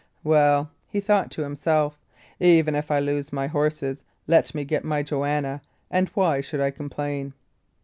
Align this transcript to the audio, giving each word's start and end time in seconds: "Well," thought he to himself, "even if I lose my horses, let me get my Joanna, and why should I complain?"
"Well," 0.23 0.71
thought 0.99 1.25
he 1.25 1.29
to 1.35 1.43
himself, 1.43 1.99
"even 2.39 2.73
if 2.73 2.89
I 2.89 2.97
lose 2.97 3.31
my 3.31 3.45
horses, 3.45 4.03
let 4.25 4.55
me 4.55 4.63
get 4.65 4.83
my 4.83 5.03
Joanna, 5.03 5.61
and 5.91 6.09
why 6.15 6.41
should 6.41 6.59
I 6.59 6.71
complain?" 6.71 7.33